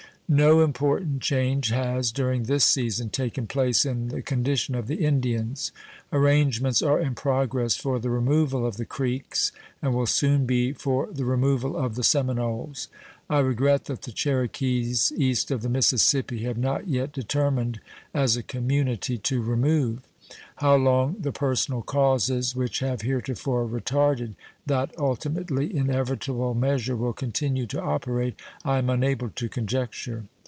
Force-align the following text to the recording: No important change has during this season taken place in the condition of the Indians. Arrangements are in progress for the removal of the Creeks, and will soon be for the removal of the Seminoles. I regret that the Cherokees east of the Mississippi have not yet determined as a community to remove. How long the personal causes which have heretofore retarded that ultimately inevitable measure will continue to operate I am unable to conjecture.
No 0.33 0.61
important 0.61 1.21
change 1.21 1.71
has 1.71 2.09
during 2.09 2.43
this 2.43 2.63
season 2.63 3.09
taken 3.09 3.47
place 3.47 3.85
in 3.85 4.07
the 4.07 4.21
condition 4.21 4.75
of 4.75 4.87
the 4.87 4.95
Indians. 5.05 5.73
Arrangements 6.13 6.81
are 6.81 7.01
in 7.01 7.15
progress 7.15 7.75
for 7.75 7.99
the 7.99 8.09
removal 8.09 8.65
of 8.65 8.77
the 8.77 8.85
Creeks, 8.85 9.51
and 9.81 9.93
will 9.93 10.05
soon 10.05 10.45
be 10.45 10.71
for 10.71 11.09
the 11.11 11.25
removal 11.25 11.75
of 11.75 11.95
the 11.95 12.03
Seminoles. 12.03 12.87
I 13.29 13.39
regret 13.39 13.85
that 13.85 14.03
the 14.03 14.13
Cherokees 14.13 15.11
east 15.17 15.51
of 15.51 15.63
the 15.63 15.69
Mississippi 15.69 16.43
have 16.43 16.57
not 16.57 16.87
yet 16.87 17.11
determined 17.11 17.81
as 18.13 18.37
a 18.37 18.43
community 18.43 19.17
to 19.17 19.41
remove. 19.41 19.99
How 20.57 20.77
long 20.77 21.15
the 21.19 21.33
personal 21.33 21.81
causes 21.81 22.55
which 22.55 22.79
have 22.79 23.01
heretofore 23.01 23.67
retarded 23.67 24.35
that 24.65 24.93
ultimately 24.97 25.75
inevitable 25.75 26.53
measure 26.53 26.95
will 26.95 27.13
continue 27.13 27.65
to 27.67 27.81
operate 27.81 28.35
I 28.63 28.77
am 28.77 28.89
unable 28.89 29.29
to 29.31 29.49
conjecture. 29.49 30.23